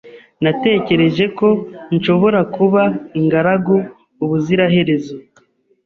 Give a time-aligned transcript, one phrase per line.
[0.43, 1.47] Natekereje ko
[1.95, 2.83] nshobora kuba
[3.19, 3.75] ingaragu
[4.23, 5.15] ubuziraherezo